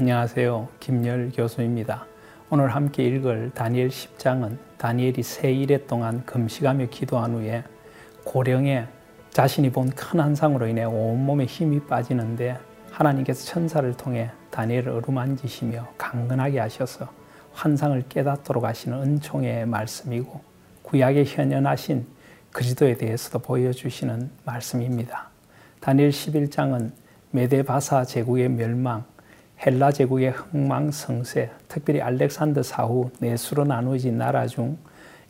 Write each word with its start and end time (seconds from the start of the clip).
안녕하세요. 0.00 0.66
김열 0.80 1.30
교수입니다. 1.34 2.06
오늘 2.48 2.74
함께 2.74 3.04
읽을 3.04 3.50
다니엘 3.54 3.90
10장은 3.90 4.56
다니엘이 4.78 5.22
세 5.22 5.52
일해 5.52 5.84
동안 5.86 6.24
금식하며 6.24 6.86
기도한 6.86 7.34
후에 7.34 7.62
고령에 8.24 8.86
자신이 9.28 9.70
본큰 9.70 10.18
한상으로 10.18 10.68
인해 10.68 10.84
온몸에 10.84 11.44
힘이 11.44 11.80
빠지는데 11.80 12.56
하나님께서 12.90 13.44
천사를 13.44 13.94
통해 13.94 14.30
다니엘을 14.50 14.88
어루만지시며 14.88 15.88
강건하게 15.98 16.60
하셔서 16.60 17.06
환상을 17.52 18.02
깨닫도록 18.08 18.64
하시는 18.64 18.98
은총의 19.02 19.66
말씀이고 19.66 20.40
구약에 20.80 21.24
현현하신 21.24 22.06
그리스도에 22.52 22.94
대해서도 22.94 23.40
보여주시는 23.40 24.30
말씀입니다. 24.46 25.28
다니엘 25.80 26.08
11장은 26.08 26.92
메대 27.32 27.73
바사 27.73 28.06
제국의 28.06 28.48
멸망, 28.48 29.04
헬라 29.66 29.92
제국의 29.92 30.30
흥망성쇠, 30.30 31.50
특별히 31.68 32.00
알렉산더 32.00 32.62
사후 32.62 33.10
넷으로 33.18 33.64
나누어진 33.64 34.16
나라 34.16 34.46
중 34.46 34.78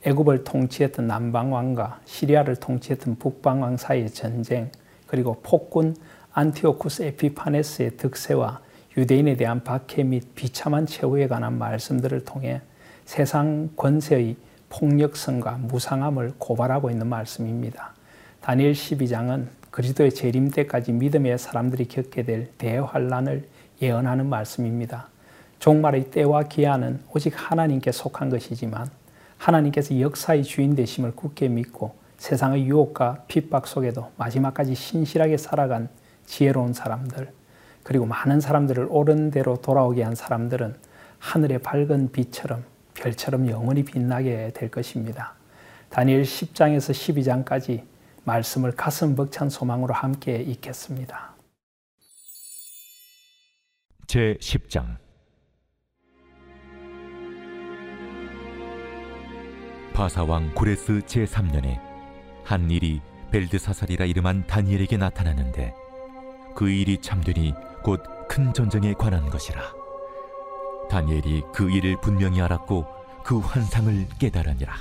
애굽을 0.05 0.45
통치했던 0.45 1.09
남방왕과 1.09 2.03
시리아를 2.05 2.55
통치했던 2.55 3.17
북방왕 3.17 3.77
사이의 3.77 4.11
전쟁, 4.11 4.71
그리고 5.09 5.41
폭군 5.43 5.97
안티오쿠스 6.33 7.03
에피파네스의 7.03 7.97
득세와 7.97 8.61
유대인에 8.97 9.35
대한 9.37 9.65
박해 9.65 10.05
및 10.05 10.33
비참한 10.37 10.87
최후에 10.87 11.27
관한 11.27 11.59
말씀들을 11.59 12.25
통해 12.25 12.61
세상 13.05 13.71
권세의 13.75 14.37
폭력성과 14.69 15.59
무상함을 15.63 16.35
고발하고 16.39 16.89
있는 16.91 17.09
말씀입니다. 17.09 17.95
다니엘 18.41 18.75
12장은 18.75 19.49
그리스도의 19.73 20.13
재림 20.13 20.51
때까지 20.53 20.93
믿음의 20.93 21.37
사람들이 21.37 21.87
겪게 21.87 22.23
될 22.23 22.53
대환란을 22.59 23.49
예언하는 23.81 24.29
말씀입니다. 24.29 25.09
종말의 25.59 26.11
때와 26.11 26.45
기한은 26.45 27.01
오직 27.15 27.35
하나님께 27.37 27.93
속한 27.93 28.31
것이지만 28.31 28.89
하나님께서 29.37 29.99
역사의 30.01 30.45
주인 30.45 30.75
되심을 30.75 31.17
굳게 31.17 31.49
믿고 31.49 31.95
세상의 32.19 32.67
유혹과 32.67 33.25
핍박 33.29 33.67
속에도 33.67 34.11
마지막까지 34.17 34.75
신실하게 34.75 35.39
살아간 35.39 35.89
지혜로운 36.27 36.75
사람들, 36.75 37.33
그리고 37.83 38.07
많은 38.07 38.41
사람들을 38.41 38.87
옳은 38.91 39.31
대로 39.31 39.57
돌아오게 39.57 40.03
한 40.03 40.15
사람들은 40.15 40.77
하늘의 41.19 41.61
밝은 41.61 42.13
빛처럼 42.13 42.65
별처럼 42.95 43.49
영원히 43.49 43.85
빛나게 43.85 44.53
될 44.55 44.71
것입니다. 44.71 45.35
다니엘 45.89 46.23
10장에서 46.23 46.93
12장까지 47.45 47.83
말씀을 48.25 48.73
가슴 48.73 49.17
벅찬 49.17 49.49
소망으로 49.49 49.95
함께 49.95 50.37
읽겠습니다. 50.37 51.40
제 54.11 54.35
10장. 54.41 54.97
바사왕 59.93 60.53
고레스 60.53 61.03
제 61.07 61.25
3년에 61.25 61.79
한 62.43 62.69
일이 62.73 63.01
벨드사살이라 63.31 64.07
이름한 64.07 64.49
다니엘에게 64.49 64.97
나타났는데 64.97 65.73
그 66.57 66.69
일이 66.69 67.01
참되니 67.01 67.55
곧 67.85 68.03
큰 68.27 68.53
전쟁에 68.53 68.95
관한 68.95 69.31
것이라. 69.31 69.63
다니엘이 70.91 71.45
그 71.55 71.71
일을 71.71 72.01
분명히 72.01 72.41
알았고 72.41 72.85
그 73.23 73.39
환상을 73.39 74.09
깨달으니라. 74.19 74.75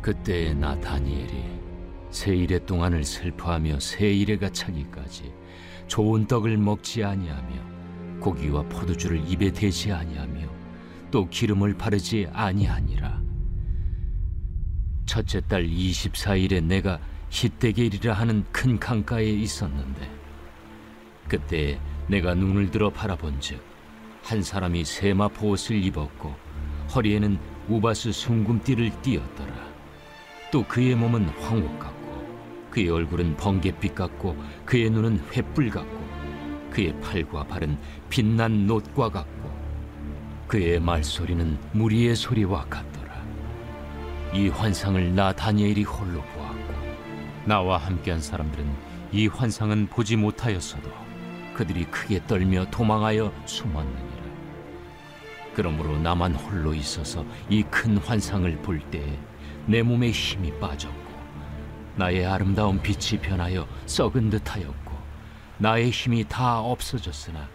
그때 0.00 0.54
나 0.54 0.78
다니엘이 0.78 1.44
세 2.12 2.36
일의 2.36 2.64
동안을 2.64 3.02
슬퍼하며 3.02 3.80
세 3.80 4.06
일에 4.06 4.36
가 4.36 4.48
차기까지 4.50 5.34
좋은 5.88 6.28
떡을 6.28 6.58
먹지 6.58 7.02
아니하며 7.02 7.71
고기와 8.22 8.62
포도주를 8.62 9.28
입에 9.28 9.50
대지 9.50 9.92
아니하며 9.92 10.48
또 11.10 11.28
기름을 11.28 11.74
바르지 11.74 12.28
아니하니라. 12.32 13.20
첫째 15.04 15.40
달 15.40 15.66
24일에 15.66 16.62
내가 16.62 17.00
히데게일이라 17.28 18.14
하는 18.14 18.44
큰 18.52 18.78
강가에 18.78 19.24
있었는데 19.24 20.10
그때 21.28 21.78
내가 22.06 22.34
눈을 22.34 22.70
들어 22.70 22.90
바라본즉 22.90 23.60
한 24.22 24.42
사람이 24.42 24.84
세마포 24.84 25.50
옷을 25.50 25.82
입었고 25.84 26.34
허리에는 26.94 27.38
우바스 27.68 28.12
숭금띠를 28.12 29.02
띠었더라. 29.02 29.72
또 30.52 30.64
그의 30.64 30.94
몸은 30.94 31.28
황옥 31.28 31.78
같고 31.78 32.70
그의 32.70 32.88
얼굴은 32.88 33.36
번갯빛 33.36 33.94
같고 33.94 34.36
그의 34.64 34.90
눈은 34.90 35.20
횃불 35.30 35.70
같고 35.70 36.21
그의 36.72 36.98
팔과 37.02 37.44
발은 37.44 37.76
빛난 38.08 38.66
놋과 38.66 39.10
같고 39.10 39.52
그의 40.48 40.80
말소리는 40.80 41.58
무리의 41.72 42.16
소리와 42.16 42.64
같더라. 42.64 43.12
이 44.32 44.48
환상을 44.48 45.14
나 45.14 45.32
다니엘이 45.32 45.82
홀로 45.84 46.22
보았고 46.22 46.72
나와 47.44 47.76
함께한 47.76 48.22
사람들은 48.22 48.66
이 49.12 49.26
환상은 49.26 49.86
보지 49.88 50.16
못하였어도 50.16 50.90
그들이 51.54 51.84
크게 51.84 52.24
떨며 52.26 52.64
도망하여 52.70 53.30
숨었느니라. 53.44 54.22
그러므로 55.54 55.98
나만 55.98 56.34
홀로 56.34 56.72
있어서 56.72 57.22
이 57.50 57.62
큰 57.64 57.98
환상을 57.98 58.50
볼 58.62 58.80
때에 58.90 59.18
내 59.66 59.82
몸에 59.82 60.10
힘이 60.10 60.50
빠졌고 60.58 61.12
나의 61.96 62.24
아름다운 62.24 62.80
빛이 62.80 63.20
변하여 63.20 63.68
썩은 63.84 64.30
듯하였고 64.30 64.81
나의 65.62 65.90
힘이 65.90 66.24
다 66.28 66.58
없어졌으나 66.58 67.48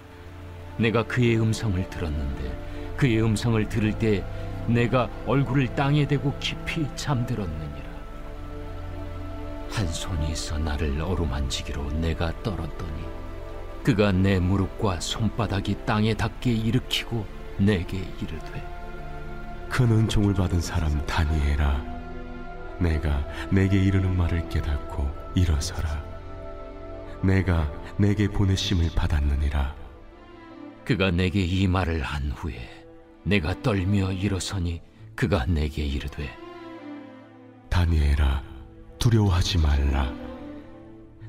내가 0.77 1.03
그의 1.03 1.41
음성을 1.41 1.89
들었는데 1.89 2.95
그의 2.95 3.21
음성을 3.21 3.67
들을 3.67 3.99
때 3.99 4.23
내가 4.65 5.09
얼굴을 5.25 5.75
땅에 5.75 6.07
대고 6.07 6.33
깊이 6.39 6.87
잠들었느니라. 6.95 7.87
한 9.69 9.87
손이 9.87 10.31
있어 10.31 10.57
나를 10.57 11.01
어루만지기로 11.01 11.91
내가 11.99 12.31
떨었더니 12.43 13.03
그가 13.83 14.13
내 14.13 14.39
무릎과 14.39 15.01
손바닥이 15.01 15.85
땅에 15.85 16.13
닿게 16.13 16.53
일으키고 16.53 17.25
내게 17.57 17.97
이르되 18.21 19.67
큰 19.67 19.91
은총을 19.91 20.33
받은 20.33 20.61
사람 20.61 21.05
다니엘아 21.05 21.83
내가 22.79 23.27
내게 23.51 23.83
이르는 23.83 24.15
말을 24.15 24.47
깨닫고 24.47 25.11
일어서라 25.35 26.06
내가 27.23 27.71
내게 27.97 28.27
보내심을 28.27 28.91
받았느니라. 28.95 29.75
그가 30.85 31.11
내게 31.11 31.41
이 31.41 31.67
말을 31.67 32.01
한 32.01 32.31
후에 32.31 32.55
내가 33.23 33.61
떨며 33.61 34.13
일어서니 34.13 34.81
그가 35.15 35.45
내게 35.45 35.83
이르되 35.83 36.29
다니엘아 37.69 38.43
두려워하지 38.99 39.57
말라. 39.57 40.13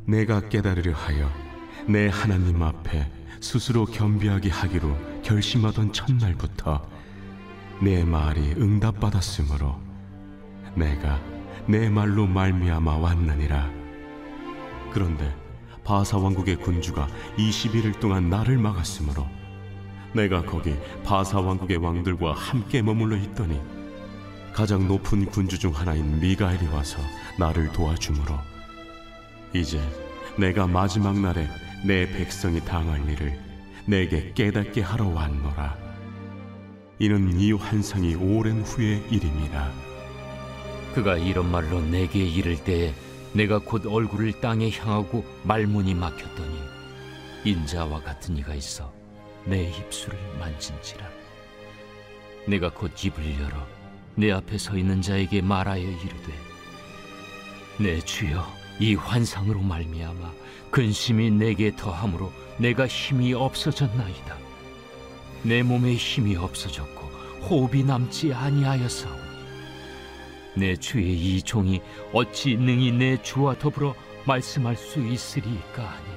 내가 0.05 0.49
깨달으려 0.49 0.95
하여 0.95 1.31
내 1.87 2.09
하나님 2.09 2.63
앞에 2.63 3.11
스스로 3.41 3.85
겸비하게 3.85 4.51
하기로 4.51 5.23
결심하던 5.23 5.93
첫날부터 5.93 6.89
내 7.83 8.05
말이 8.05 8.53
응답받았으므로 8.53 9.81
내가 10.75 11.21
내 11.67 11.89
말로 11.89 12.27
말미암아 12.27 12.97
왔느니라. 12.97 13.71
그런데 14.93 15.35
바사 15.89 16.19
왕국의 16.19 16.57
군주가 16.57 17.09
21일 17.39 17.99
동안 17.99 18.29
나를 18.29 18.59
막았으므로 18.59 19.27
내가 20.13 20.43
거기 20.43 20.75
바사 21.03 21.41
왕국의 21.41 21.79
왕들과 21.79 22.35
함께 22.35 22.83
머물러 22.83 23.17
있더니 23.17 23.59
가장 24.53 24.87
높은 24.87 25.25
군주 25.25 25.59
중 25.59 25.75
하나인 25.75 26.21
미가엘이 26.21 26.67
와서 26.67 26.99
나를 27.39 27.73
도와주므로 27.73 28.39
이제 29.55 29.81
내가 30.37 30.67
마지막 30.67 31.19
날에 31.19 31.49
내 31.87 32.07
백성이 32.07 32.61
당할 32.61 33.09
일을 33.09 33.41
내게 33.87 34.35
깨닫게 34.35 34.83
하러 34.83 35.09
왔노라. 35.09 35.75
이는 36.99 37.41
이 37.41 37.53
환상이 37.53 38.15
오랜 38.15 38.61
후의 38.61 39.05
일임이라. 39.11 39.73
그가 40.95 41.17
이런 41.17 41.51
말로 41.51 41.81
내게 41.81 42.19
이를 42.27 42.63
때에 42.63 42.93
내가 43.33 43.59
곧 43.59 43.87
얼굴을 43.87 44.41
땅에 44.41 44.71
향하고 44.71 45.25
말문이 45.45 45.95
막혔더니 45.95 46.59
인자와 47.45 48.03
같은 48.03 48.37
이가 48.37 48.55
있어 48.55 48.93
내 49.45 49.71
입술을 49.71 50.19
만진지라. 50.39 51.07
내가 52.47 52.71
곧 52.71 52.93
입을 53.05 53.41
열어 53.41 53.67
내 54.15 54.33
앞에 54.33 54.59
서 54.59 54.77
있는 54.77 55.01
자에게 55.01 55.43
말하여 55.43 55.83
이르되 55.83 56.33
내 57.79 58.01
주여 58.01 58.47
이 58.81 58.95
환상으로 58.95 59.61
말미암아 59.61 60.33
근심이 60.71 61.31
내게 61.31 61.75
더함으로 61.75 62.33
내가 62.59 62.87
힘이 62.87 63.35
없어졌나이다. 63.35 64.37
내 65.43 65.63
몸에 65.63 65.95
힘이 65.95 66.37
없어졌고 66.37 67.07
호흡이 67.49 67.85
남지 67.85 68.35
아니하였사오니 68.35 69.28
내 70.59 70.77
주의 70.77 71.15
이 71.15 71.43
종이 71.43 71.81
어찌 72.13 72.57
능히 72.57 72.93
내 72.93 73.21
주와 73.23 73.59
더불어 73.59 73.95
말씀할 74.27 74.77
수 74.77 75.01
있으리까 75.01 75.83
하니? 75.83 76.09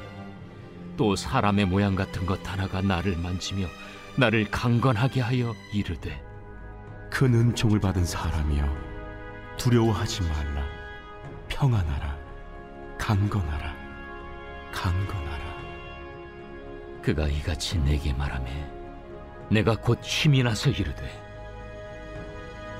또 0.97 1.15
사람의 1.15 1.65
모양 1.65 1.95
같은 1.95 2.25
것 2.25 2.39
하나가 2.45 2.81
나를 2.81 3.15
만지며 3.17 3.67
나를 4.17 4.49
강건하게 4.51 5.21
하여 5.21 5.53
이르되 5.73 6.21
큰 7.09 7.33
은총을 7.33 7.79
받은 7.79 8.05
사람이여 8.05 8.91
두려워하지 9.57 10.23
말라. 10.23 10.65
평안하라. 11.47 12.17
강건하라. 12.97 13.75
강건하라. 14.71 15.61
그가 17.03 17.27
이같이 17.27 17.77
내게 17.79 18.13
말하매 18.13 18.49
내가 19.49 19.75
곧 19.75 19.99
힘이 20.03 20.43
나서 20.43 20.69
이르되 20.69 21.30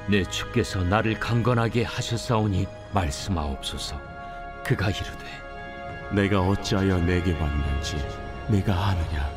내 0.10 0.24
주께서 0.24 0.84
나를 0.84 1.20
강건하게 1.20 1.84
하셨사오니 1.84 2.68
말씀하옵소서. 2.94 3.96
그가 4.66 4.90
이르되 4.90 5.26
내가 6.12 6.42
어찌하여 6.42 6.98
내게 7.00 7.34
왔는지 7.34 7.98
내가 8.48 8.88
아느냐? 8.88 9.30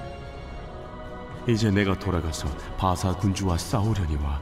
이제 1.47 1.71
내가 1.71 1.99
돌아가서 1.99 2.49
바사 2.77 3.15
군주와 3.15 3.59
싸우려니와 3.59 4.41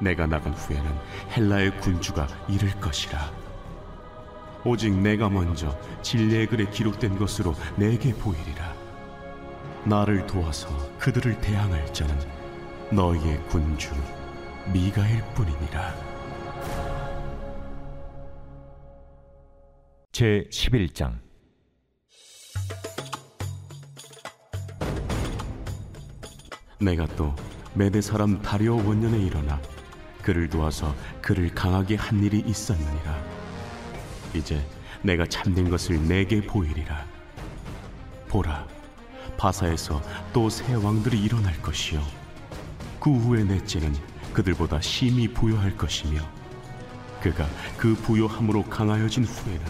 내가 0.00 0.26
나간 0.26 0.52
후에는 0.52 0.90
헬라의 1.36 1.80
군주가 1.80 2.26
이를 2.48 2.70
것이라. 2.80 3.30
오직 4.64 4.92
내가 4.92 5.28
먼저 5.30 5.74
진리의 6.02 6.46
글에 6.46 6.66
기록된 6.66 7.18
것으로 7.18 7.54
내게 7.76 8.12
보이리라. 8.12 8.74
나를 9.84 10.26
도와서 10.26 10.68
그들을 10.98 11.40
대항할 11.40 11.92
자는 11.94 12.14
너희의 12.90 13.42
군주 13.48 13.90
미가일 14.72 15.20
뿐이니라. 15.34 15.94
제 20.12 20.44
11장. 20.50 21.18
내가 26.80 27.06
또 27.16 27.34
메대 27.74 28.00
사람 28.00 28.40
다리오 28.40 28.76
원년에 28.76 29.18
일어나 29.18 29.60
그를 30.22 30.48
도와서 30.48 30.94
그를 31.20 31.52
강하게 31.54 31.96
한 31.96 32.22
일이 32.22 32.40
있었느니라. 32.46 33.24
이제 34.34 34.64
내가 35.02 35.26
참된 35.26 35.68
것을 35.68 36.06
내게 36.06 36.40
보이리라. 36.40 37.06
보라 38.28 38.66
바사에서 39.36 40.00
또 40.32 40.48
새 40.48 40.74
왕들이 40.74 41.20
일어날 41.20 41.60
것이요. 41.60 42.00
그 43.00 43.10
후에 43.10 43.42
넷째는 43.44 43.94
그들보다 44.32 44.80
심히 44.80 45.28
부여할 45.28 45.76
것이며 45.76 46.20
그가 47.22 47.46
그 47.76 47.94
부여함으로 47.94 48.64
강하여진 48.64 49.24
후에는 49.24 49.64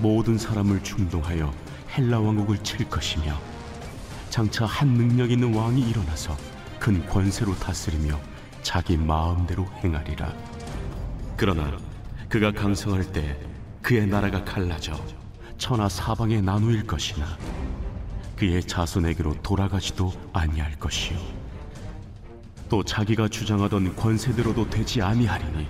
모든 0.00 0.38
사람을 0.38 0.82
충동하여 0.82 1.52
헬라 1.96 2.20
왕국을 2.20 2.58
칠 2.62 2.88
것이며 2.88 3.38
장차 4.30 4.64
한 4.64 4.88
능력 4.88 5.30
있는 5.30 5.54
왕이 5.54 5.88
일어나서 5.90 6.36
큰 6.78 7.04
권세로 7.06 7.54
다스리며 7.56 8.18
자기 8.62 8.96
마음대로 8.96 9.66
행하리라. 9.82 10.32
그러나 11.36 11.76
그가 12.28 12.52
강성할 12.52 13.12
때 13.12 13.38
그의 13.82 14.06
나라가 14.06 14.44
갈라져 14.44 14.94
천하 15.58 15.88
사방에 15.88 16.40
나누일 16.40 16.86
것이나 16.86 17.26
그의 18.36 18.62
자손에게로 18.64 19.42
돌아가지도 19.42 20.12
아니할 20.32 20.78
것이요. 20.78 21.39
또 22.70 22.84
자기가 22.84 23.28
주장하던 23.28 23.96
권세대로도 23.96 24.70
되지 24.70 25.02
아니하리니 25.02 25.66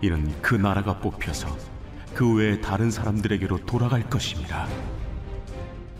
이는 0.00 0.32
그 0.40 0.54
나라가 0.54 0.96
뽑혀서 1.00 1.58
그 2.14 2.34
외에 2.34 2.60
다른 2.60 2.90
사람들에게로 2.90 3.66
돌아갈 3.66 4.08
것임이라. 4.08 4.68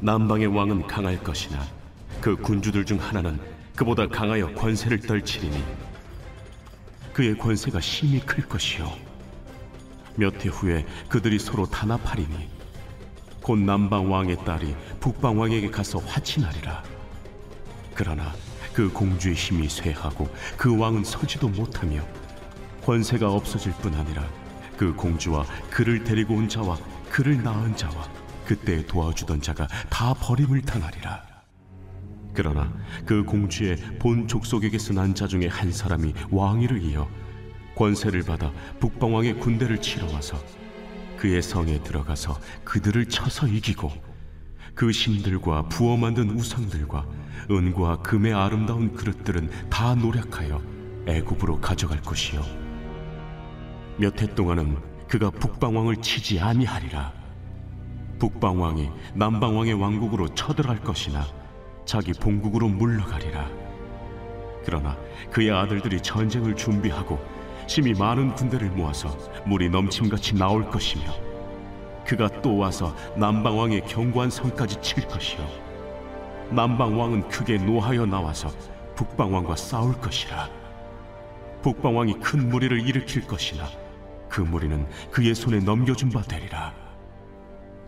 남방의 0.01 0.47
왕은 0.47 0.87
강할 0.87 1.21
것이나 1.23 1.61
그 2.21 2.37
군주들 2.37 2.85
중 2.85 3.01
하나는 3.01 3.41
그보다 3.75 4.07
강하여 4.07 4.55
권세를 4.55 5.01
떨치리니 5.01 5.65
그의 7.13 7.37
권세가 7.37 7.81
심히 7.81 8.21
클 8.21 8.47
것이요 8.47 8.93
몇 10.17 10.45
해 10.45 10.49
후에 10.49 10.87
그들이 11.09 11.39
서로 11.41 11.67
단합하리니 11.67 12.49
곧 13.43 13.59
남방 13.59 14.13
왕의 14.13 14.45
딸이 14.45 14.77
북방 15.01 15.39
왕에게 15.41 15.71
가서 15.71 15.99
화친하리라 15.99 16.85
그러나 17.95 18.33
그 18.75 18.93
공주의 18.93 19.35
힘이 19.35 19.69
쇠하고 19.69 20.29
그 20.57 20.77
왕은 20.77 21.05
서지도 21.05 21.49
못하며 21.49 22.03
권세가 22.85 23.31
없어질 23.33 23.73
뿐 23.75 23.95
아니라 23.95 24.29
그 24.77 24.93
공주와 24.95 25.45
그를 25.71 26.03
데리고 26.03 26.35
온 26.35 26.49
자와 26.49 26.77
그를 27.09 27.43
낳은 27.43 27.77
자와 27.77 28.09
그때 28.45 28.85
도와주던 28.85 29.41
자가 29.41 29.69
다 29.89 30.13
버림을 30.15 30.63
당하리라. 30.63 31.25
그러나 32.35 32.71
그 33.07 33.23
공주의 33.23 33.77
본 34.01 34.27
족속에게서 34.27 34.93
난 34.93 35.15
자 35.15 35.29
중에 35.29 35.47
한 35.47 35.71
사람이 35.71 36.13
왕위를 36.33 36.83
이어 36.83 37.09
권세를 37.77 38.25
받아 38.25 38.53
북방왕의 38.81 39.39
군대를 39.39 39.81
치러 39.81 40.13
와서 40.13 40.43
그의 41.17 41.41
성에 41.41 41.81
들어가서 41.85 42.39
그들을 42.65 43.07
쳐서 43.09 43.47
이기고 43.47 43.93
그 44.75 44.93
신들과 44.93 45.69
부어 45.69 45.97
만든 45.97 46.31
우상들과 46.31 47.07
은과 47.51 47.99
금의 47.99 48.33
아름다운 48.33 48.95
그릇들은 48.95 49.51
다 49.71 49.95
노력하여 49.95 50.61
애굽으로 51.07 51.61
가져갈 51.61 52.01
것이요 52.01 52.43
몇 53.99 54.21
해 54.21 54.27
동안은 54.35 54.77
그가 55.09 55.31
북방왕을 55.31 55.97
치지 55.97 56.41
아니하리라 56.41 57.13
북방왕이 58.19 58.89
남방왕의 59.15 59.75
왕국으로 59.75 60.29
쳐들어갈 60.35 60.81
것이나 60.81 61.27
자기 61.85 62.13
본국으로 62.13 62.69
물러가리라. 62.69 63.51
그러나 64.65 64.97
그의 65.31 65.51
아들들이 65.51 66.01
전쟁을 66.01 66.57
준비하고 66.57 67.23
심히 67.67 67.93
많은 67.93 68.35
군대를 68.35 68.71
모아서 68.71 69.09
물이 69.47 69.69
넘침같이 69.69 70.37
나올 70.37 70.71
것이며 70.71 71.05
그가 72.07 72.29
또 72.43 72.57
와서 72.59 72.95
남방왕의 73.17 73.87
견고한 73.87 74.31
성까지 74.31 74.81
칠 74.83 75.07
것이요. 75.09 75.47
남방왕은 76.51 77.29
크게 77.29 77.59
노하여 77.59 78.07
나와서 78.07 78.51
북방왕과 78.97 79.57
싸울 79.57 79.95
것이라. 80.01 80.49
북방왕이 81.63 82.21
큰 82.21 82.49
무리를 82.49 82.87
일으킬 82.87 83.27
것이나 83.27 83.69
그 84.29 84.41
무리는 84.41 84.87
그의 85.11 85.35
손에 85.35 85.61
넘겨준 85.61 86.11
바 86.11 86.23
되리라. 86.23 86.75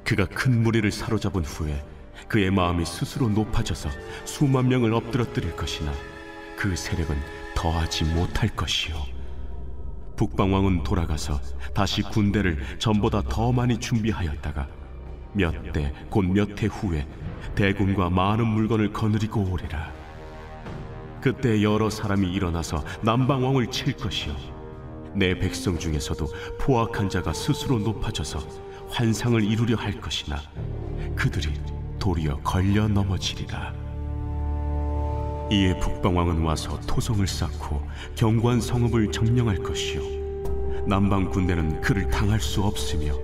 그가 0.04 0.26
큰 0.26 0.62
무리를 0.62 0.90
사로잡은 0.90 1.44
후에 1.44 1.84
그의 2.28 2.50
마음이 2.50 2.84
스스로 2.84 3.28
높아져서 3.28 3.90
수만 4.24 4.68
명을 4.68 4.94
엎드러뜨릴 4.94 5.56
것이나 5.56 5.92
그 6.56 6.74
세력은 6.74 7.16
더하지 7.54 8.04
못할 8.04 8.48
것이요. 8.48 9.15
북방왕은 10.16 10.82
돌아가서 10.82 11.40
다시 11.74 12.02
군대를 12.02 12.78
전보다 12.78 13.22
더 13.22 13.52
많이 13.52 13.78
준비하였다가 13.78 14.66
몇 15.34 15.72
대 15.72 15.92
곧 16.10 16.24
몇 16.30 16.62
해 16.62 16.66
후에 16.66 17.06
대군과 17.54 18.10
많은 18.10 18.46
물건을 18.46 18.92
거느리고 18.92 19.42
오리라. 19.50 19.92
그때 21.20 21.62
여러 21.62 21.90
사람이 21.90 22.32
일어나서 22.32 22.82
남방왕을 23.02 23.70
칠 23.70 23.96
것이요. 23.96 24.34
내 25.14 25.38
백성 25.38 25.78
중에서도 25.78 26.26
포악한 26.60 27.08
자가 27.08 27.32
스스로 27.32 27.78
높아져서 27.78 28.38
환상을 28.90 29.42
이루려 29.42 29.76
할 29.76 30.00
것이나 30.00 30.36
그들이 31.16 31.52
도리어 31.98 32.38
걸려 32.42 32.86
넘어지리라. 32.88 33.85
이에 35.50 35.78
북방왕은 35.78 36.42
와서 36.42 36.78
토성을 36.88 37.24
쌓고 37.26 37.80
경관 38.16 38.60
성읍을 38.60 39.12
점령할 39.12 39.58
것이요. 39.58 40.02
남방 40.86 41.30
군대는 41.30 41.80
그를 41.80 42.08
당할 42.08 42.40
수 42.40 42.62
없으며 42.62 43.14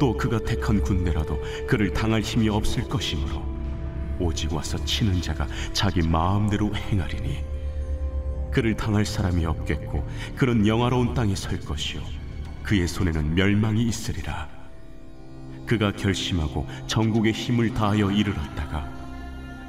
또 0.00 0.16
그가 0.16 0.38
택한 0.38 0.80
군대라도 0.80 1.38
그를 1.66 1.92
당할 1.92 2.22
힘이 2.22 2.48
없을 2.48 2.88
것이므로 2.88 3.42
오직 4.18 4.52
와서 4.52 4.82
치는 4.84 5.20
자가 5.20 5.46
자기 5.72 6.00
마음대로 6.00 6.74
행하리니 6.74 7.44
그를 8.50 8.74
당할 8.76 9.04
사람이 9.04 9.44
없겠고 9.44 10.06
그런 10.36 10.66
영화로운 10.66 11.14
땅에 11.14 11.34
설 11.34 11.60
것이요. 11.60 12.00
그의 12.62 12.86
손에는 12.86 13.34
멸망이 13.34 13.82
있으리라. 13.84 14.48
그가 15.66 15.92
결심하고 15.92 16.66
전국의 16.86 17.32
힘을 17.32 17.74
다하여 17.74 18.10
이르렀다가 18.10 18.90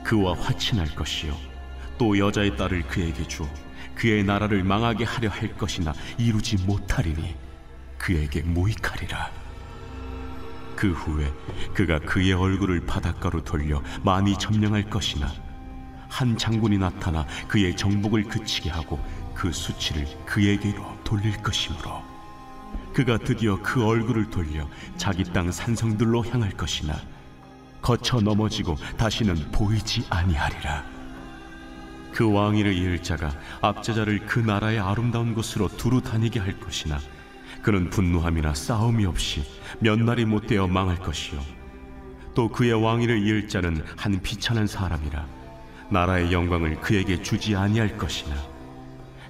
그와 0.04 0.34
화친할 0.34 0.96
것이요 0.96 1.53
또 1.98 2.18
여자의 2.18 2.56
딸을 2.58 2.84
그에게 2.84 3.28
주어 3.28 3.48
그의 3.96 4.24
나라를 4.24 4.64
망하게 4.64 5.04
하려 5.04 5.30
할 5.30 5.56
것이나 5.56 5.94
이루지 6.18 6.58
못하리니 6.66 7.36
그에게 7.98 8.42
무익하리라 8.42 9.32
그 10.76 10.92
후에 10.92 11.32
그가 11.74 12.00
그의 12.00 12.34
얼굴을 12.34 12.86
바닷가로 12.86 13.44
돌려 13.44 13.82
많이 14.04 14.38
점령할 14.38 14.90
것이나 14.90 15.32
한 16.10 16.38
장군이 16.38 16.78
나타나 16.78 17.26
그의 17.48 17.76
정복을 17.76 18.24
그치게 18.24 18.70
하고 18.70 19.00
그 19.34 19.52
수치를 19.52 20.06
그에게로 20.26 20.98
돌릴 21.04 21.42
것이므로 21.42 22.04
그가 22.94 23.18
드디어 23.18 23.60
그 23.62 23.86
얼굴을 23.86 24.30
돌려 24.30 24.68
자기 24.98 25.24
땅 25.24 25.52
산성들로 25.52 26.26
향할 26.26 26.52
것이나 26.52 26.96
거쳐 27.82 28.22
넘어지고 28.22 28.76
다시는 28.98 29.52
보이지 29.52 30.06
아니하리라. 30.10 30.93
그 32.14 32.32
왕위를 32.32 32.74
이을 32.74 33.02
자가 33.02 33.32
압제자를 33.62 34.26
그 34.26 34.40
나라의 34.40 34.80
아름다운 34.80 35.34
곳으로 35.34 35.68
두루 35.68 36.02
다니게 36.02 36.40
할 36.40 36.60
것이나 36.60 37.00
그는 37.62 37.90
분노함이나 37.90 38.54
싸움이 38.54 39.06
없이 39.06 39.44
몇 39.80 40.00
날이 40.00 40.26
못 40.26 40.48
되어 40.48 40.68
망할 40.68 40.98
것이요. 40.98 41.42
또 42.36 42.50
그의 42.50 42.74
왕위를 42.74 43.26
이을 43.26 43.48
자는 43.48 43.84
한 43.98 44.22
비천한 44.22 44.68
사람이라 44.68 45.26
나라의 45.90 46.32
영광을 46.32 46.80
그에게 46.82 47.22
주지 47.22 47.56
아니할 47.56 47.98
것이나 47.98 48.36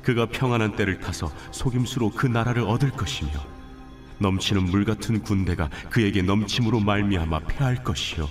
그가 0.02 0.25
평안한 0.25 0.75
때를 0.75 1.00
타서 1.00 1.32
속임수로 1.52 2.12
그 2.12 2.28
나라를 2.28 2.63
얻을 2.63 2.92
것이며 2.92 3.32
넘치는 4.20 4.66
물 4.66 4.86
같은 4.86 5.22
군대가 5.22 5.70
그에게 5.90 6.22
넘침으로 6.22 6.80
말미암아 6.80 7.40
패할 7.40 7.84
것이요. 7.84 8.30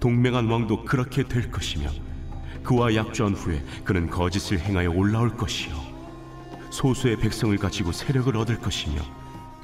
동맹한 0.00 0.46
왕도 0.46 0.84
그렇게 0.84 1.22
될 1.22 1.50
것이며 1.50 1.90
그와 2.64 2.94
약조한 2.94 3.34
후에 3.34 3.62
그는 3.84 4.10
거짓을 4.10 4.58
행하여 4.58 4.90
올라올 4.90 5.36
것이요. 5.36 5.74
소수의 6.70 7.18
백성을 7.18 7.56
가지고 7.58 7.92
세력을 7.92 8.36
얻을 8.36 8.58
것이며 8.58 9.00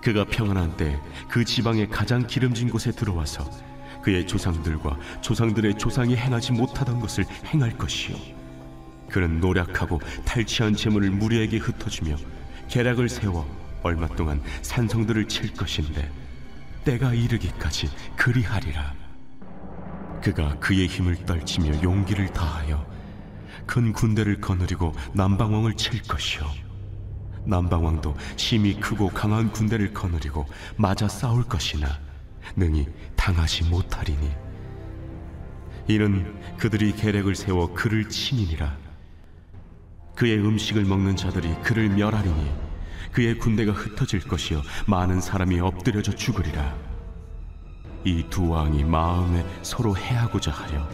그가 0.02 0.24
평안한 0.24 0.76
때 0.76 0.98
그 1.30 1.44
지방의 1.44 1.88
가장 1.90 2.26
기름진 2.26 2.70
곳에 2.70 2.90
들어와서 2.90 3.48
그의 4.02 4.26
조상들과 4.26 4.98
조상들의 5.20 5.78
조상이 5.78 6.16
행하지 6.16 6.52
못하던 6.52 6.98
것을 6.98 7.24
행할 7.46 7.76
것이요. 7.78 8.16
그는 9.08 9.40
노력하고 9.40 10.00
탈취한 10.24 10.74
재물을 10.74 11.10
무리에게 11.10 11.58
흩어주며 11.58 12.16
계략을 12.68 13.08
세워 13.08 13.46
얼마 13.82 14.08
동안 14.08 14.42
산성들을 14.62 15.28
칠 15.28 15.52
것인데 15.54 16.10
때가 16.84 17.14
이르기까지 17.14 17.88
그리하리라 18.16 18.94
그가 20.22 20.58
그의 20.58 20.86
힘을 20.86 21.24
떨치며 21.24 21.82
용기를 21.82 22.32
다하여 22.32 22.86
큰 23.66 23.92
군대를 23.92 24.40
거느리고 24.40 24.92
남방왕을 25.14 25.76
칠 25.76 26.02
것이요. 26.02 26.44
남방왕도 27.44 28.16
힘이 28.36 28.74
크고 28.74 29.08
강한 29.08 29.50
군대를 29.50 29.94
거느리고 29.94 30.46
맞아 30.76 31.08
싸울 31.08 31.44
것이나 31.44 31.98
능히 32.56 32.86
당하지 33.16 33.64
못하리니. 33.64 34.30
이는 35.88 36.40
그들이 36.58 36.92
계략을 36.92 37.34
세워 37.34 37.72
그를 37.72 38.08
치니니라. 38.08 38.76
그의 40.14 40.38
음식을 40.38 40.84
먹는 40.84 41.16
자들이 41.16 41.54
그를 41.62 41.88
멸하리니 41.88 42.52
그의 43.12 43.38
군대가 43.38 43.72
흩어질 43.72 44.20
것이요. 44.20 44.62
많은 44.86 45.20
사람이 45.20 45.58
엎드려져 45.60 46.14
죽으리라 46.14 46.89
이 48.04 48.24
두 48.30 48.48
왕이 48.48 48.84
마음에 48.84 49.44
서로 49.62 49.96
해하고자 49.96 50.50
하여 50.50 50.88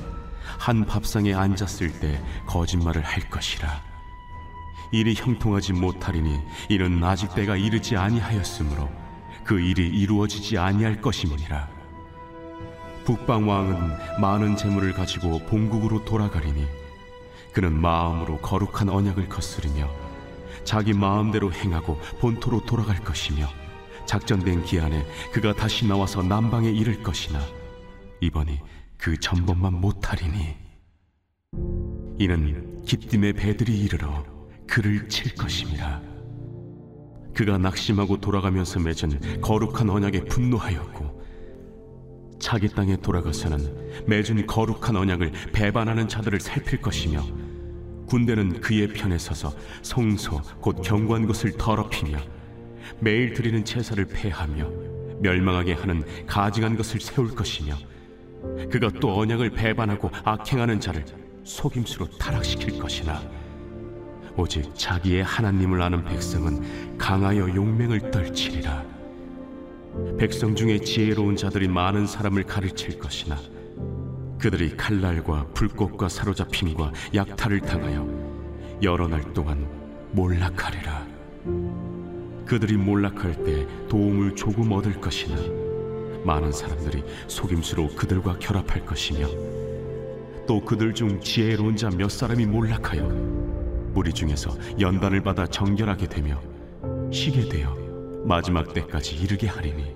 한 0.58 0.84
밥상에 0.84 1.34
앉았을 1.34 2.00
때 2.00 2.22
거짓말을 2.46 3.02
할 3.02 3.28
것이라. 3.28 3.80
일이 4.92 5.14
형통하지 5.14 5.72
못하리니 5.72 6.40
이는 6.68 7.02
아직 7.04 7.34
때가 7.34 7.56
이르지 7.56 7.96
아니하였으므로 7.96 8.88
그 9.44 9.60
일이 9.60 9.88
이루어지지 9.88 10.58
아니할 10.58 11.00
것임이니라. 11.00 11.68
북방 13.04 13.48
왕은 13.48 14.20
많은 14.20 14.56
재물을 14.56 14.92
가지고 14.92 15.38
본국으로 15.46 16.04
돌아가리니 16.04 16.66
그는 17.52 17.80
마음으로 17.80 18.38
거룩한 18.38 18.88
언약을 18.88 19.28
거스르며 19.28 19.88
자기 20.64 20.92
마음대로 20.92 21.52
행하고 21.52 22.00
본토로 22.20 22.64
돌아갈 22.66 22.98
것이며 23.02 23.46
작전된 24.06 24.64
기한에 24.64 25.04
그가 25.32 25.54
다시 25.54 25.86
나와서 25.86 26.22
남방에 26.22 26.70
이를 26.70 27.02
것이나 27.02 27.40
이번이 28.20 28.60
그 28.96 29.18
전번만 29.18 29.74
못하리니. 29.74 30.56
이는 32.18 32.82
기띔의 32.84 33.34
배들이 33.34 33.78
이르러 33.80 34.24
그를 34.66 35.08
칠 35.08 35.34
것임이라. 35.34 36.02
그가 37.34 37.58
낙심하고 37.58 38.20
돌아가면서 38.20 38.80
맺은 38.80 39.42
거룩한 39.42 39.90
언약에 39.90 40.24
분노하였고 40.24 41.16
자기 42.38 42.68
땅에 42.68 42.96
돌아가서는 42.96 44.06
맺은 44.06 44.46
거룩한 44.46 44.96
언약을 44.96 45.32
배반하는 45.52 46.08
자들을 46.08 46.40
살필 46.40 46.80
것이며 46.80 47.22
군대는 48.06 48.60
그의 48.60 48.88
편에 48.88 49.18
서서 49.18 49.52
성소 49.82 50.40
곧 50.60 50.80
경관 50.82 51.26
곳을 51.26 51.52
더럽히며 51.58 52.18
매일 53.00 53.34
드리는 53.34 53.64
제사를 53.64 54.04
폐하며 54.04 54.70
멸망하게 55.20 55.74
하는 55.74 56.02
가증한 56.26 56.76
것을 56.76 57.00
세울 57.00 57.34
것이며 57.34 57.74
그가 58.70 58.90
또 59.00 59.18
언약을 59.18 59.50
배반하고 59.50 60.10
악행하는 60.24 60.80
자를 60.80 61.04
속임수로 61.44 62.10
타락시킬 62.18 62.78
것이나 62.78 63.22
오직 64.36 64.74
자기의 64.74 65.24
하나님을 65.24 65.80
아는 65.80 66.04
백성은 66.04 66.98
강하여 66.98 67.54
용맹을 67.54 68.10
떨치리라. 68.10 68.84
백성 70.18 70.54
중에 70.54 70.78
지혜로운 70.78 71.36
자들이 71.36 71.68
많은 71.68 72.06
사람을 72.06 72.42
가르칠 72.44 72.98
것이나 72.98 73.38
그들이 74.38 74.76
칼날과 74.76 75.46
불꽃과 75.54 76.08
사로잡힘과 76.10 76.92
약탈을 77.14 77.60
당하여 77.60 78.06
여러 78.82 79.08
날 79.08 79.22
동안 79.32 79.66
몰락하리라 80.12 81.05
그들이 82.46 82.76
몰락할 82.76 83.44
때 83.44 83.66
도움을 83.88 84.36
조금 84.36 84.72
얻을 84.72 85.00
것이나 85.00 85.36
많은 86.24 86.52
사람들이 86.52 87.02
속임수로 87.28 87.88
그들과 87.96 88.38
결합할 88.38 88.86
것이며 88.86 89.26
또 90.46 90.64
그들 90.64 90.94
중 90.94 91.20
지혜로운 91.20 91.76
자 91.76 91.90
몇 91.90 92.10
사람이 92.10 92.46
몰락하여 92.46 93.02
무리 93.92 94.12
중에서 94.12 94.56
연단을 94.78 95.22
받아 95.22 95.46
정결하게 95.46 96.08
되며 96.08 96.40
쉬게 97.12 97.48
되어 97.48 97.76
마지막 98.24 98.72
때까지 98.72 99.16
이르게 99.16 99.46
하리니 99.48 99.94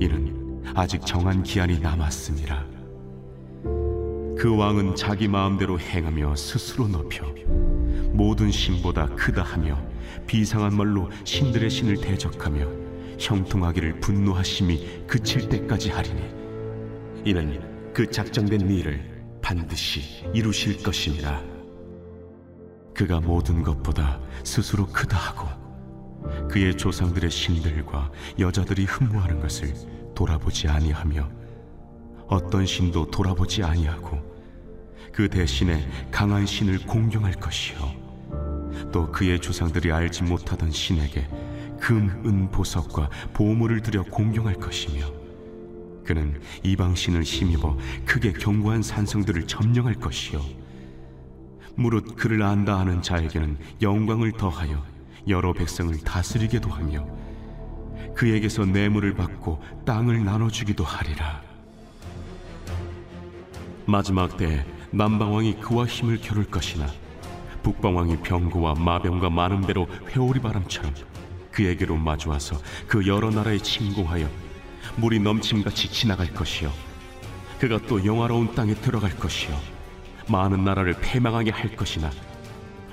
이는 0.00 0.62
아직 0.74 1.04
정한 1.04 1.42
기한이 1.42 1.78
남았습니다. 1.80 2.64
그 4.38 4.54
왕은 4.56 4.94
자기 4.94 5.28
마음대로 5.28 5.78
행하며 5.78 6.36
스스로 6.36 6.88
높여 6.88 7.26
모든 8.12 8.50
신보다 8.50 9.06
크다 9.08 9.42
하며 9.42 9.78
비상한 10.26 10.76
말로 10.76 11.10
신들의 11.24 11.70
신을 11.70 12.00
대적하며 12.00 12.66
형통하기를 13.18 14.00
분노하심이 14.00 15.06
그칠 15.06 15.48
때까지 15.48 15.90
하리니 15.90 16.22
이는 17.24 17.92
그 17.92 18.10
작정된 18.10 18.70
일을 18.70 19.38
반드시 19.42 20.24
이루실 20.32 20.82
것이니라 20.82 21.42
그가 22.94 23.20
모든 23.20 23.62
것보다 23.62 24.20
스스로 24.44 24.86
크다 24.86 25.16
하고 25.16 25.48
그의 26.48 26.76
조상들의 26.76 27.30
신들과 27.30 28.10
여자들이 28.38 28.84
흠모하는 28.84 29.40
것을 29.40 29.72
돌아보지 30.14 30.68
아니하며 30.68 31.30
어떤 32.28 32.66
신도 32.66 33.10
돌아보지 33.10 33.62
아니하고 33.62 34.20
그 35.12 35.28
대신에 35.28 35.88
강한 36.10 36.46
신을 36.46 36.86
공경할 36.86 37.32
것이요 37.34 37.78
또 38.92 39.10
그의 39.10 39.40
조상들이 39.40 39.92
알지 39.92 40.24
못하던 40.24 40.70
신에게 40.70 41.28
금, 41.80 42.22
은, 42.26 42.50
보석과 42.50 43.08
보물을 43.32 43.82
들여 43.82 44.04
공경할 44.04 44.54
것이며 44.54 45.20
그는 46.04 46.40
이방 46.62 46.94
신을 46.94 47.22
힘입어 47.22 47.76
크게 48.04 48.32
견고한 48.32 48.82
산성들을 48.82 49.46
점령할 49.46 49.94
것이요. 49.94 50.44
무릇 51.76 52.16
그를 52.16 52.42
안다 52.42 52.78
하는 52.78 53.00
자에게는 53.00 53.58
영광을 53.80 54.32
더하여 54.32 54.84
여러 55.28 55.52
백성을 55.52 55.96
다스리게도 55.98 56.68
하며 56.68 57.06
그에게서 58.14 58.64
뇌물을 58.64 59.14
받고 59.14 59.62
땅을 59.86 60.24
나눠주기도 60.24 60.84
하리라. 60.84 61.42
마지막 63.86 64.36
때 64.36 64.66
남방왕이 64.90 65.60
그와 65.60 65.86
힘을 65.86 66.20
겨룰 66.20 66.44
것이나 66.44 66.86
북방왕이 67.62 68.18
병거와 68.18 68.74
마병과 68.74 69.30
많은 69.30 69.62
배로 69.62 69.86
회오리 70.10 70.40
바람처럼 70.40 70.94
그에게로 71.52 71.96
마주와서 71.96 72.56
그 72.86 73.06
여러 73.06 73.30
나라에 73.30 73.58
침공하여 73.58 74.28
물이 74.96 75.20
넘침같이 75.20 75.90
지나갈 75.90 76.32
것이요. 76.32 76.72
그가 77.58 77.78
또 77.86 78.04
영화로운 78.04 78.54
땅에 78.54 78.74
들어갈 78.74 79.10
것이요. 79.16 79.56
많은 80.28 80.64
나라를 80.64 80.94
패망하게 81.00 81.50
할 81.50 81.74
것이나 81.76 82.10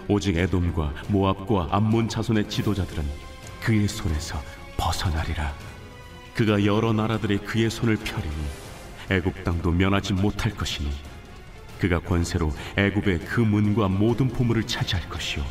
오직 0.07 0.37
에돔과 0.37 0.93
모압과 1.09 1.69
암몬 1.71 2.09
자손의 2.09 2.49
지도자들은 2.49 3.03
그의 3.61 3.87
손에서 3.87 4.39
벗어나리라. 4.77 5.53
그가 6.33 6.63
여러 6.65 6.93
나라들의 6.93 7.39
그의 7.39 7.69
손을 7.69 7.97
펴리니 7.97 8.35
애굽 9.09 9.43
땅도 9.43 9.71
면하지 9.71 10.13
못할 10.13 10.51
것이니 10.51 10.89
그가 11.79 11.99
권세로 11.99 12.53
애굽의 12.75 13.19
그 13.19 13.41
문과 13.41 13.87
모든 13.87 14.27
보물을 14.27 14.65
차지할 14.65 15.09
것이요. 15.09 15.43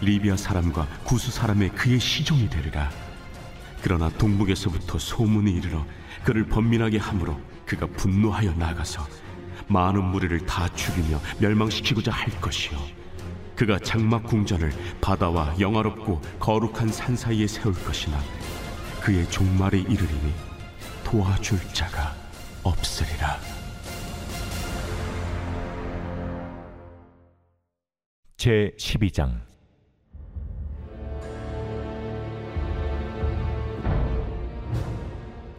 리비아 0.00 0.36
사람과 0.36 0.86
구수 1.04 1.30
사람의 1.30 1.70
그의 1.70 1.98
시종이 1.98 2.48
되리라. 2.48 2.90
그러나 3.82 4.08
동북에서부터 4.10 4.98
소문이 4.98 5.52
이르러 5.52 5.84
그를 6.24 6.46
번민하게 6.46 6.98
함으로 6.98 7.40
그가 7.66 7.86
분노하여 7.86 8.52
나가서 8.54 9.06
많은 9.68 10.02
무리를 10.04 10.38
다 10.46 10.68
죽이며 10.68 11.20
멸망시키고자 11.38 12.10
할 12.10 12.28
것이요. 12.40 12.78
그가 13.54 13.78
장막 13.80 14.22
궁전을 14.24 14.72
바다와 15.00 15.56
영화롭고 15.58 16.20
거룩한 16.38 16.92
산 16.92 17.16
사이에 17.16 17.46
세울 17.46 17.74
것이나 17.74 18.18
그의 19.00 19.28
종말에 19.30 19.78
이르리니 19.78 20.32
도와줄 21.04 21.58
자가 21.72 22.14
없으리라 22.62 23.57
제 28.38 28.72
12장. 28.78 29.40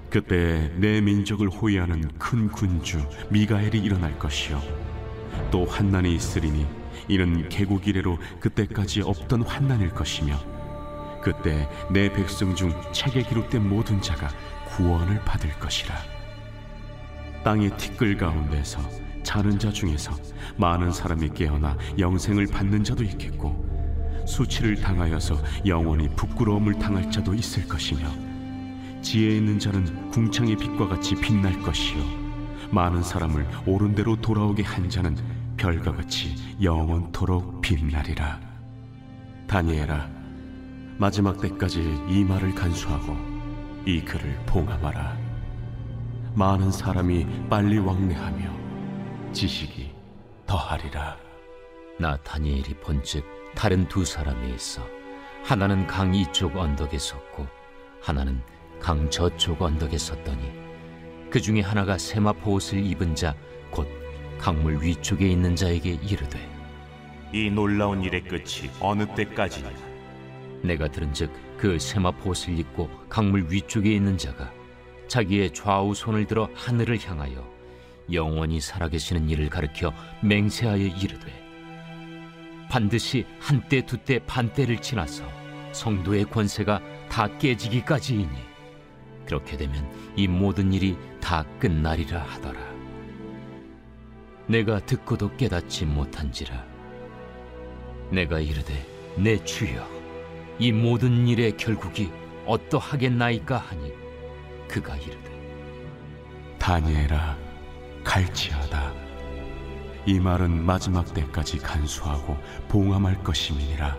그때 0.10 0.72
내 0.78 1.02
민족을 1.02 1.50
호위하는 1.50 2.18
큰 2.18 2.48
군주 2.48 3.06
미가엘이 3.32 3.80
일어날 3.80 4.18
것이요. 4.18 4.62
또 5.52 5.66
환난이 5.66 6.16
있으리니 6.16 6.66
이는 7.10 7.50
개국 7.50 7.86
이래로 7.86 8.18
그때까지 8.40 9.02
없던 9.02 9.42
환난일 9.42 9.90
것이며 9.90 10.40
그때 11.22 11.68
내 11.92 12.10
백성 12.14 12.56
중 12.56 12.72
책에 12.94 13.24
기록된 13.24 13.68
모든 13.68 14.02
자가 14.02 14.30
구원을 14.70 15.20
받을 15.26 15.52
것이라. 15.60 15.94
땅의 17.44 17.76
티끌 17.76 18.16
가운데서 18.16 19.09
자는 19.30 19.60
자 19.60 19.72
중에서 19.72 20.12
많은 20.58 20.92
사람이 20.92 21.30
깨어나 21.36 21.78
영생을 22.00 22.48
받는 22.48 22.84
자도 22.84 23.04
있겠고 23.04 23.64
수치를 24.26 24.82
당하여서 24.82 25.38
영원히 25.68 26.10
부끄러움을 26.16 26.80
당할 26.80 27.12
자도 27.12 27.36
있을 27.36 27.68
것이며 27.68 28.10
지혜 29.04 29.38
있는 29.38 29.60
자는 29.60 30.10
궁창의 30.10 30.56
빛과 30.56 30.88
같이 30.88 31.14
빛날 31.14 31.62
것이요 31.62 32.04
많은 32.72 33.04
사람을 33.04 33.48
옳은 33.68 33.94
대로 33.94 34.16
돌아오게 34.16 34.64
한 34.64 34.90
자는 34.90 35.16
별과 35.58 35.92
같이 35.92 36.34
영원토록 36.60 37.62
빛나리라. 37.62 38.40
다니엘아 39.46 40.10
마지막 40.98 41.40
때까지 41.40 41.84
이 42.10 42.24
말을 42.24 42.56
간수하고 42.56 43.16
이 43.86 44.02
글을 44.02 44.40
봉함하라. 44.48 45.16
많은 46.34 46.72
사람이 46.72 47.48
빨리 47.48 47.78
왕래하며 47.78 48.59
지식이 49.40 49.90
더하리라 50.46 51.18
나 51.98 52.18
다니엘이 52.18 52.74
본즉 52.82 53.24
다른 53.56 53.88
두 53.88 54.04
사람이 54.04 54.54
있어 54.54 54.86
하나는 55.46 55.88
강 55.88 56.14
이쪽 56.14 56.58
언덕에 56.58 56.98
섰고 56.98 57.48
하나는 58.02 58.42
강 58.82 59.10
저쪽 59.10 59.62
언덕에 59.62 59.98
섰더니 59.98 60.52
그 61.30 61.40
중에 61.40 61.62
하나가 61.62 61.98
세마포 61.98 62.52
옷을 62.52 62.86
입은 62.86 63.16
자 63.16 63.34
곧 63.72 63.88
강물 64.40 64.84
위쪽에 64.84 65.26
있는 65.30 65.56
자에게 65.56 65.92
이르되 65.92 66.38
이 67.32 67.50
놀라운 67.50 68.04
일의 68.04 68.24
끝이 68.24 68.70
어느 68.82 69.06
때까지냐? 69.16 69.70
내가 70.64 70.90
들은즉 70.90 71.32
그 71.58 71.80
세마포 71.80 72.32
옷을 72.32 72.60
입고 72.60 72.90
강물 73.08 73.48
위쪽에 73.50 73.90
있는 73.90 74.18
자가 74.18 74.52
자기의 75.08 75.54
좌우 75.54 75.96
손을 75.96 76.26
들어 76.26 76.50
하늘을 76.56 77.00
향하여 77.00 77.59
영원히 78.12 78.60
살아계시는 78.60 79.30
이를 79.30 79.50
가르켜 79.50 79.94
맹세하여 80.22 80.86
이르되 80.86 81.40
반드시 82.70 83.26
한때 83.40 83.86
두때 83.86 84.20
반때를 84.26 84.82
지나서 84.82 85.24
성도의 85.72 86.26
권세가 86.26 86.82
다 87.10 87.28
깨지기까지이니 87.38 88.50
그렇게 89.26 89.58
되면 89.58 89.88
이 90.16 90.28
모든 90.28 90.74
일이 90.74 90.98
다 91.22 91.44
끝나리라 91.60 92.22
하더라. 92.22 92.60
내가 94.48 94.80
듣고도 94.80 95.36
깨닫지 95.38 95.86
못한지라. 95.86 96.66
내가 98.12 98.40
이르되 98.40 98.74
내 99.18 99.44
주여 99.44 99.88
이 100.58 100.72
모든 100.72 101.28
일의 101.28 101.56
결국이 101.58 102.12
어떠하겠나이까 102.46 103.58
하니 103.58 103.94
그가 104.68 104.96
이르되 104.98 105.30
다니엘아 106.58 107.49
갈지어다. 108.04 108.94
이 110.06 110.20
말은 110.20 110.66
마지막 110.66 111.14
때까지 111.14 111.60
간수하고 111.60 112.38
봉함할 112.68 113.24
것임이니라. 113.24 113.98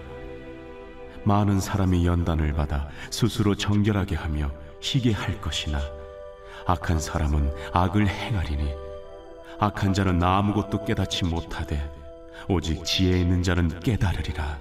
많은 1.25 1.61
사람이 1.61 2.07
연단을 2.07 2.53
받아 2.53 2.89
스스로 3.11 3.55
정결하게 3.55 4.17
하며 4.17 4.51
희게 4.81 5.13
할 5.13 5.41
것이나 5.41 5.81
악한 6.67 6.99
사람은 6.99 7.53
악을 7.73 8.09
행하리니 8.09 8.73
악한 9.59 9.93
자는 9.93 10.23
아무것도 10.23 10.85
깨닫지 10.85 11.27
못하되 11.27 11.91
오직 12.49 12.85
지혜 12.85 13.21
있는 13.21 13.43
자는 13.43 13.81
깨달으리라. 13.81 14.59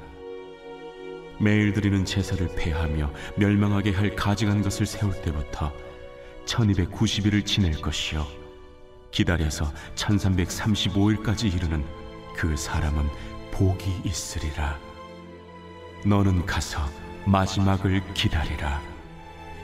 매일 1.39 1.71
드리는 1.71 2.03
제사를 2.03 2.45
폐하며 2.57 3.09
멸망하게 3.37 3.91
할 3.91 4.13
가증한 4.15 4.61
것을 4.61 4.85
세울 4.85 5.13
때부터 5.21 5.71
1290일을 6.45 7.45
지낼 7.45 7.79
것이요 7.81 8.38
기다려서 9.11 9.71
1335일까지 9.95 11.53
이르는 11.53 11.83
그 12.35 12.55
사람은 12.55 13.07
복이 13.51 14.01
있으리라. 14.03 14.77
너는 16.05 16.45
가서 16.45 16.79
마지막을 17.25 18.01
기다리라. 18.13 18.81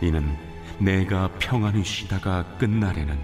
이는 0.02 0.36
내가 0.80 1.30
평안히 1.40 1.84
쉬다가 1.84 2.44
끝날에는 2.58 3.18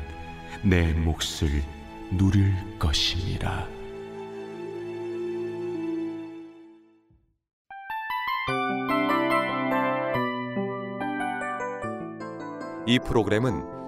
내 0.64 0.94
몫을 0.94 1.64
누릴 2.12 2.54
것임이라. 2.80 3.68
이 12.88 13.00
프로그램은 13.00 13.81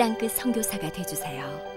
땅끝 0.00 0.32
선교사가 0.32 0.90
되주세요. 0.92 1.69